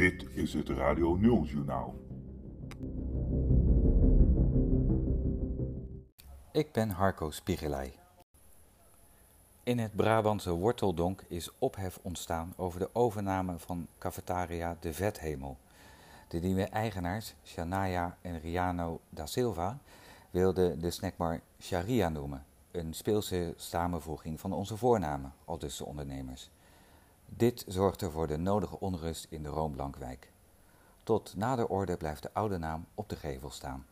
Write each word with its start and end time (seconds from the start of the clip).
Dit 0.00 0.26
is 0.32 0.54
het 0.54 0.68
Radio 0.68 1.16
0 1.16 1.44
Journaal. 1.44 1.94
Ik 6.52 6.72
ben 6.72 6.90
Harco 6.90 7.30
Spiegelij. 7.30 7.92
In 9.62 9.78
het 9.78 9.96
Brabantse 9.96 10.50
Worteldonk 10.50 11.24
is 11.28 11.50
ophef 11.58 11.98
ontstaan 12.02 12.52
over 12.56 12.80
de 12.80 12.88
overname 12.92 13.58
van 13.58 13.86
cafetaria 13.98 14.76
De 14.80 14.92
Vethemel. 14.92 15.56
De 16.28 16.38
nieuwe 16.38 16.64
eigenaars, 16.64 17.34
Shania 17.44 18.16
en 18.20 18.40
Riano 18.40 19.00
da 19.08 19.26
Silva, 19.26 19.78
wilden 20.30 20.80
de 20.80 20.90
snackbar 20.90 21.40
Sharia 21.58 22.08
noemen, 22.08 22.44
een 22.70 22.94
speelse 22.94 23.54
samenvoeging 23.56 24.40
van 24.40 24.52
onze 24.52 24.76
voornamen, 24.76 25.32
al 25.44 25.58
dus 25.58 25.76
de 25.76 25.84
ondernemers. 25.84 26.50
Dit 27.36 27.64
zorgde 27.66 28.10
voor 28.10 28.26
de 28.26 28.36
nodige 28.36 28.80
onrust 28.80 29.26
in 29.30 29.42
de 29.42 29.48
Roomblankwijk. 29.48 30.30
Tot 31.02 31.34
na 31.36 31.56
de 31.56 31.68
orde 31.68 31.96
blijft 31.96 32.22
de 32.22 32.32
oude 32.32 32.58
naam 32.58 32.86
op 32.94 33.08
de 33.08 33.16
gevel 33.16 33.50
staan. 33.50 33.86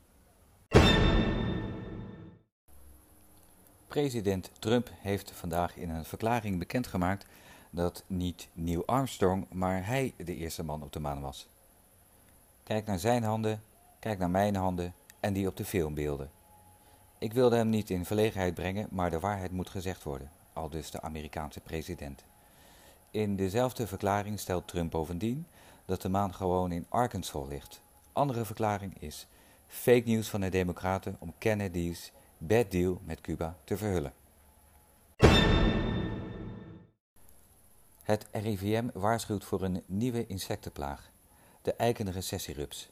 President 3.87 4.51
Trump 4.59 4.91
heeft 4.95 5.31
vandaag 5.31 5.77
in 5.77 5.91
een 5.91 6.05
verklaring 6.05 6.59
bekendgemaakt 6.59 7.27
dat 7.71 8.05
niet 8.07 8.49
Neil 8.53 8.87
Armstrong, 8.87 9.47
maar 9.53 9.87
hij 9.87 10.15
de 10.17 10.37
eerste 10.37 10.65
man 10.65 10.83
op 10.83 10.93
de 10.93 11.01
maan 11.01 11.21
was. 11.21 11.49
Kijk 12.63 12.87
naar 12.87 12.99
zijn 12.99 13.23
handen, 13.23 13.63
kijk 13.99 14.19
naar 14.19 14.31
mijn 14.31 14.57
handen 14.57 14.95
en 15.21 15.33
die 15.33 15.49
op 15.49 15.57
de 15.57 15.65
filmbeelden. 15.65 16.31
Ik 17.19 17.33
wilde 17.33 17.57
hem 17.57 17.69
niet 17.69 17.91
in 17.91 18.05
verlegenheid 18.05 18.55
brengen, 18.55 18.89
maar 18.91 19.11
de 19.11 19.21
waarheid 19.21 19.53
moet 19.53 19.71
gezegd 19.71 20.03
worden, 20.03 20.31
al 20.53 20.69
dus 20.69 20.91
de 20.91 21.01
Amerikaanse 21.01 21.61
president. 21.61 22.25
In 23.11 23.37
dezelfde 23.37 23.87
verklaring 23.87 24.41
stelt 24.41 24.69
Trump 24.69 24.91
bovendien 24.91 25.47
dat 25.85 26.03
de 26.03 26.09
maan 26.09 26.35
gewoon 26.35 26.73
in 26.73 26.87
Arkansas 26.89 27.49
ligt. 27.49 27.81
Andere 28.13 28.45
verklaring 28.45 29.01
is 29.01 29.27
fake 29.67 30.03
news 30.05 30.29
van 30.29 30.41
de 30.41 30.49
Democraten 30.49 31.17
om 31.19 31.35
Kennedy's 31.39 32.13
bad 32.39 32.71
deal 32.71 33.01
met 33.05 33.21
Cuba 33.21 33.57
te 33.65 33.77
verhullen. 33.77 34.13
Het 38.03 38.27
RIVM 38.33 38.89
waarschuwt 38.95 39.45
voor 39.45 39.63
een 39.63 39.83
nieuwe 39.87 40.27
insectenplaag, 40.27 41.11
de 41.63 41.73
eikende 41.73 42.11
recessierups. 42.11 42.91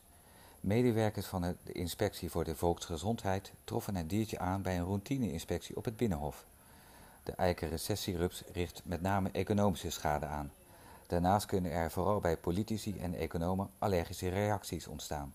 Medewerkers 0.60 1.26
van 1.26 1.42
de 1.42 1.72
Inspectie 1.72 2.30
voor 2.30 2.44
de 2.44 2.56
Volksgezondheid 2.56 3.52
troffen 3.64 3.96
het 3.96 4.10
diertje 4.10 4.38
aan 4.38 4.62
bij 4.62 4.78
een 4.78 4.84
routine-inspectie 4.84 5.76
op 5.76 5.84
het 5.84 5.96
Binnenhof. 5.96 6.46
De 7.26 7.32
eikenrecessierups 7.32 8.42
richt 8.52 8.82
met 8.84 9.02
name 9.02 9.30
economische 9.32 9.90
schade 9.90 10.26
aan. 10.26 10.52
Daarnaast 11.06 11.46
kunnen 11.46 11.72
er 11.72 11.90
vooral 11.90 12.20
bij 12.20 12.36
politici 12.36 12.98
en 12.98 13.14
economen 13.14 13.70
allergische 13.78 14.28
reacties 14.28 14.86
ontstaan. 14.86 15.34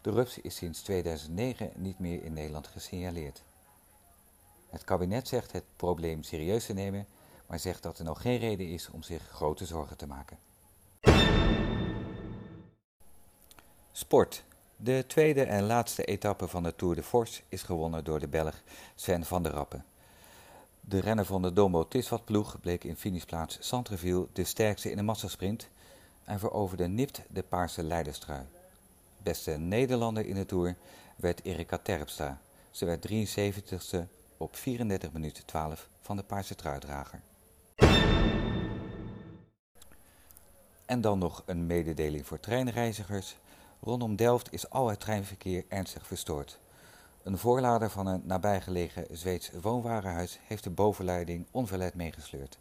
De 0.00 0.10
rups 0.10 0.38
is 0.38 0.56
sinds 0.56 0.82
2009 0.82 1.70
niet 1.74 1.98
meer 1.98 2.24
in 2.24 2.32
Nederland 2.32 2.66
gesignaleerd. 2.66 3.42
Het 4.70 4.84
kabinet 4.84 5.28
zegt 5.28 5.52
het 5.52 5.64
probleem 5.76 6.22
serieus 6.22 6.66
te 6.66 6.72
nemen, 6.72 7.06
maar 7.46 7.58
zegt 7.58 7.82
dat 7.82 7.98
er 7.98 8.04
nog 8.04 8.20
geen 8.20 8.38
reden 8.38 8.68
is 8.68 8.90
om 8.90 9.02
zich 9.02 9.28
grote 9.28 9.64
zorgen 9.66 9.96
te 9.96 10.06
maken. 10.06 10.38
Sport. 13.92 14.44
De 14.76 15.04
tweede 15.06 15.42
en 15.44 15.62
laatste 15.62 16.04
etappe 16.04 16.48
van 16.48 16.62
de 16.62 16.74
Tour 16.74 16.94
de 16.94 17.02
Force 17.02 17.42
is 17.48 17.62
gewonnen 17.62 18.04
door 18.04 18.20
de 18.20 18.28
Belg 18.28 18.62
Sven 18.94 19.24
van 19.24 19.42
der 19.42 19.52
Rappen. 19.52 19.84
De 20.88 21.00
renner 21.00 21.24
van 21.24 21.42
de 21.42 21.52
Dombo 21.52 21.88
Tiswat 21.88 22.24
ploeg 22.24 22.60
bleek 22.60 22.84
in 22.84 22.96
finishplaats 22.96 23.58
Centreville 23.60 24.26
de 24.32 24.44
sterkste 24.44 24.90
in 24.90 24.96
de 24.96 25.02
massasprint 25.02 25.68
en 26.24 26.38
veroverde 26.38 26.86
nipt 26.86 27.22
de 27.28 27.42
paarse 27.42 27.82
leiderstrui. 27.82 28.44
Beste 29.22 29.50
Nederlander 29.50 30.26
in 30.26 30.34
de 30.34 30.46
Tour 30.46 30.76
werd 31.16 31.44
Erika 31.44 31.78
Terpstra. 31.78 32.40
Ze 32.70 32.84
werd 32.84 33.08
73ste 33.08 33.98
op 34.36 34.56
34 34.56 35.12
minuten 35.12 35.46
12 35.46 35.88
van 36.00 36.16
de 36.16 36.22
paarse 36.22 36.54
truidrager. 36.54 37.20
En 40.84 41.00
dan 41.00 41.18
nog 41.18 41.42
een 41.46 41.66
mededeling 41.66 42.26
voor 42.26 42.40
treinreizigers. 42.40 43.36
Rondom 43.80 44.16
Delft 44.16 44.52
is 44.52 44.70
al 44.70 44.88
het 44.88 45.00
treinverkeer 45.00 45.64
ernstig 45.68 46.06
verstoord. 46.06 46.58
Een 47.26 47.38
voorlader 47.38 47.90
van 47.90 48.06
een 48.06 48.22
nabijgelegen 48.24 49.06
Zweeds 49.10 49.50
woonwarenhuis 49.60 50.38
heeft 50.42 50.64
de 50.64 50.70
bovenleiding 50.70 51.46
onverlet 51.50 51.94
meegesleurd. 51.94 52.58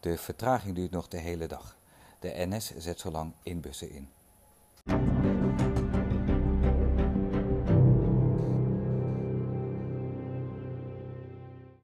De 0.00 0.18
vertraging 0.18 0.74
duurt 0.74 0.90
nog 0.90 1.08
de 1.08 1.16
hele 1.16 1.46
dag. 1.46 1.76
De 2.18 2.32
NS 2.36 2.76
zet 2.76 3.00
zolang 3.00 3.32
in 3.42 3.60
bussen 3.60 3.90
in. 3.90 4.08